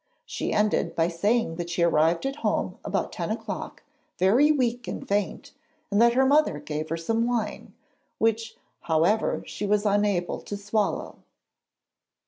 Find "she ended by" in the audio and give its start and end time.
0.25-1.09